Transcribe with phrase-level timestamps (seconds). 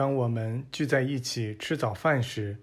[0.00, 2.56] 当我们聚在一起吃早饭时，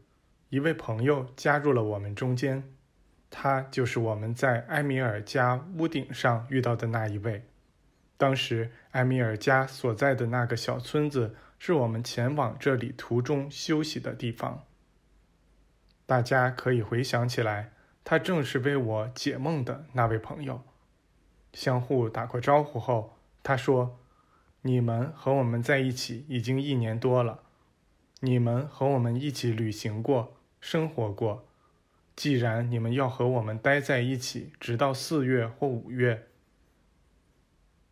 [0.49, 2.63] 一位朋友加入了我们中间。
[3.29, 7.43] 他就是我们在埃米尔家屋顶上遇到的那一位。
[8.17, 14.63] 当时，埃米尔家所在的那个小村子是我们前往这里途中休息的地方。
[16.07, 17.71] 大家可以回想起来，
[18.03, 20.63] 他正是为我解梦的那位朋友。
[21.53, 23.99] 相互打过招呼后，他说
[24.67, 27.41] ：“你们和我们在一起已经一年多了，
[28.19, 31.47] 你们和我们一起旅行过，生活过。
[32.17, 36.27] 既然你们要和我们待在一起，直到四月或五月，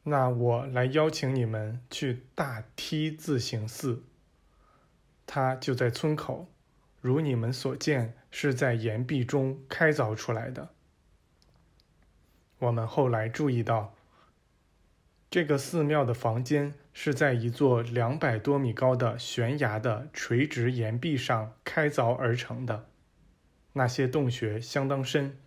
[0.04, 4.04] 那我来邀请你们去大梯自行寺。
[5.26, 6.52] 它就在村口。”
[7.00, 10.70] 如你们所见，是在岩壁中开凿出来的。
[12.58, 13.94] 我们后来注意到，
[15.36, 22.86] 这个寺庙的房间是在一座两百多米高的悬崖的垂直岩壁上开凿而成的。
[23.74, 25.38] 那些洞穴相当深，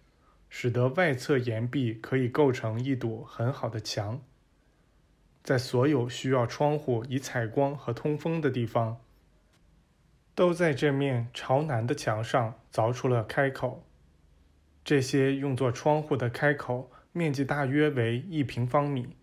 [0.50, 4.20] 使得外侧岩壁可以构成一堵很好的墙。
[5.42, 9.00] 在所有需要窗户以采光和通风的地方。
[10.34, 13.86] 都在这面朝南的墙上凿出了开口，
[14.84, 19.14] 这些用作窗户的开口面积大约为一平方米。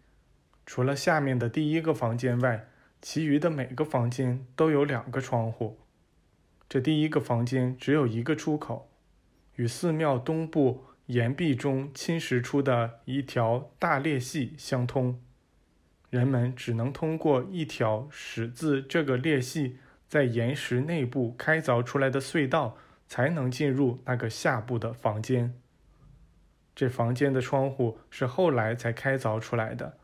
[0.66, 2.68] 除了下面的第一个房间外，
[3.02, 5.80] 其余的每个房间都有两个窗户。
[6.68, 8.90] 这第一个房间只有一个出口，
[9.56, 15.22] 与寺庙东部岩壁中侵蚀出的一条大裂隙相通，
[16.10, 19.78] 人们只能通过一条始自这个裂隙。
[20.08, 25.60] 在岩石内部开凿出来的隧道，才能进入那个下部的房间。
[26.76, 29.98] 这房间的窗户是后来才开凿出来的。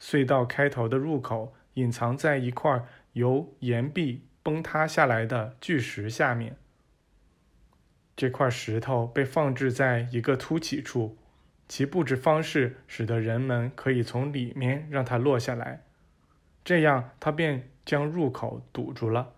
[0.00, 6.56] 隧道开头的入口隐藏在一块由岩壁崩塌下来的巨石下面。
[8.16, 11.16] 这块石头被放置在一个凸起处，
[11.68, 15.84] 其布置方式使得人们可以从里面让它落下来，
[16.64, 17.70] 这样它便。
[17.86, 19.34] 将入口堵住了。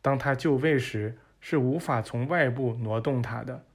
[0.00, 3.66] 当它就位时，是无法从外部挪动它的，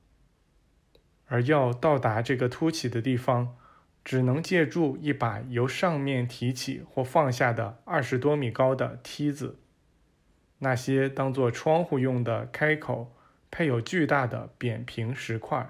[1.28, 3.56] 而要到达这个凸起的地方，
[4.08, 9.60] 只能借助一把由上面提起或放下的二十多米高的梯子。
[10.60, 13.14] 那些当做窗户用的开口
[13.52, 15.70] 配有巨大的扁平石块，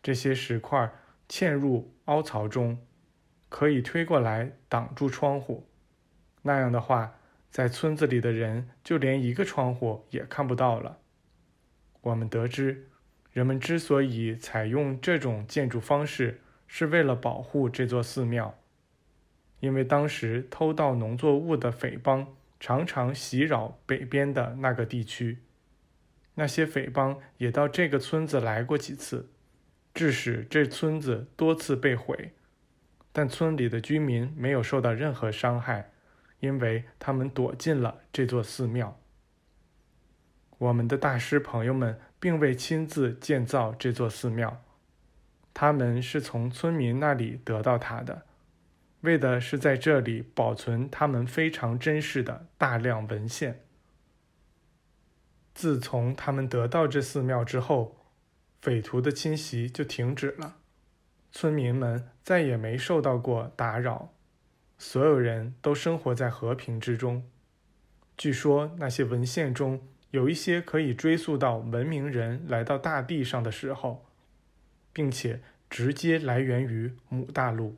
[0.00, 0.92] 这些石块
[1.28, 2.78] 嵌入凹槽中，
[3.48, 5.66] 可以推过来挡住窗户。
[6.42, 7.16] 那样的话，
[7.50, 10.98] 在村子里的人就连一个窗户也看不到了。
[12.02, 12.88] 我们得知，
[13.32, 16.40] 人们之所以采用这种建筑方式，
[16.72, 18.56] 是为了保护这座寺庙，
[19.58, 22.24] 因为当时偷盗农作物的匪帮
[22.60, 25.38] 常常袭扰北边的那个地区。
[26.34, 29.28] 那些匪帮也到这个村子来过几次，
[29.92, 32.30] 致使这村子多次被毁，
[33.10, 35.90] 但村里的居民没有受到任何伤害。
[36.38, 38.98] 因为他们躲进了这座寺庙。
[40.56, 44.62] 我们的大师朋友们并未亲自建造这座寺庙，
[45.52, 48.26] 他们是从村民那里得到它的，
[49.00, 53.60] 为的是在这里保存他们非常珍视的大量文献。
[55.52, 57.96] 自从他们得到这寺庙之后，
[58.62, 60.56] 匪徒的侵袭就停止了，
[61.32, 64.12] 村民们再也没受到过打扰。
[64.78, 67.28] 所有人都生活在和平之中。
[68.16, 74.06] 据说那些文献中有一些可以追溯到文明人来到大地上的时候，
[74.92, 77.76] 并且直接来源于母大陆。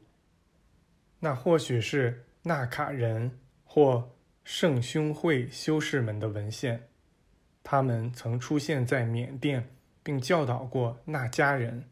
[1.21, 4.11] 那或许是纳卡人或
[4.45, 6.89] 圣兄会修士们的文献，
[7.63, 9.69] 他们曾出现在缅甸，
[10.03, 11.85] 并教导过纳家人。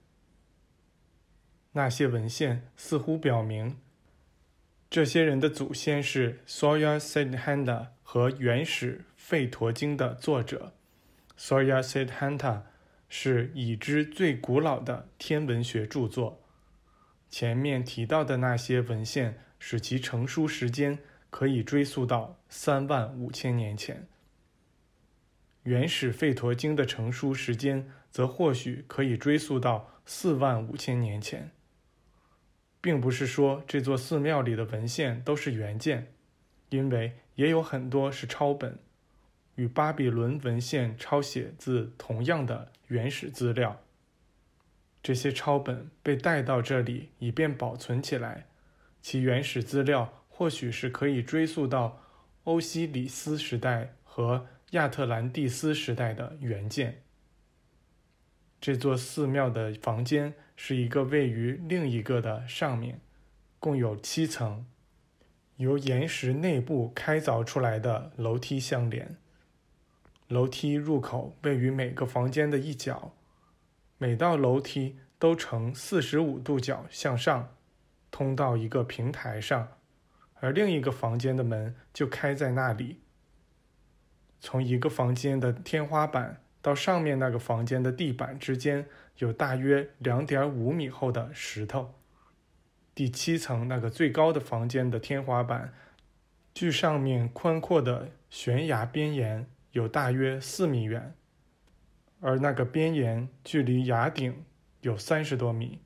[1.72, 3.76] 那些文献似乎表明。
[4.90, 10.72] 这些人的祖先是 Soya Siddhanta 和《原始吠陀经》的作者。
[11.38, 12.62] Soya Siddhanta
[13.10, 16.40] 是已知最古老的天文学著作。
[17.28, 20.98] 前面提到的那些文献使其成书时间
[21.28, 23.96] 可以追溯到三万五千年前。
[25.64, 31.50] 《原始吠陀经》的成书时间则或许可以追溯到四万五千年前。
[32.80, 36.14] 并不是说这座寺庙里的文献都是原件，
[36.70, 38.78] 因为也有很多是抄本，
[39.56, 43.80] 与巴比伦文献抄写自同样的原始资料。
[45.02, 48.46] 这些抄本被带到这里以便保存起来，
[49.00, 52.02] 其原始资料或许是可以追溯到
[52.44, 57.02] 欧西里斯时代和亚特兰蒂斯时代的原件。
[58.60, 63.00] 这座寺庙的房间是一个位于另一个的上面，
[63.58, 64.66] 共有七层，
[65.56, 69.16] 由岩石内部开凿出来的楼梯相连。
[70.30, 73.12] 楼梯入口位于每个房间的一角，
[73.98, 77.54] 每道楼梯都呈四十五度角向上，
[78.10, 79.68] 通到一个平台上，
[80.40, 83.00] 而另一个房间的门就开在那里。
[84.40, 86.40] 从一个房间的天花板。
[86.62, 88.86] 到上面那个房间的地板之间
[89.16, 91.94] 有大约两点五米厚的石头。
[92.94, 95.72] 第七层那个最高的房间的天花板，
[96.52, 101.14] 距上面宽阔的悬崖边沿有大约四米远，
[102.20, 104.44] 而那个边沿距离崖顶
[104.80, 105.78] 有三十多米。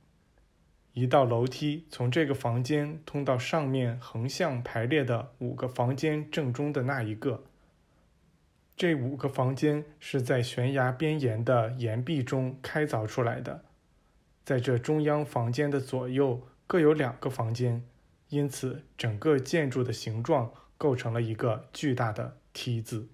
[0.92, 7.42] 一道楼梯从这个房间通到上面横向排列的五个房间正中的那一个。
[8.76, 13.64] 这五个房间是在悬崖边沿的岩壁中开凿出来的，
[14.44, 17.84] 在这中央房间的左右各有两个房间，
[18.28, 23.08] 因此整个建筑的形状构成了一个巨大的 T 字。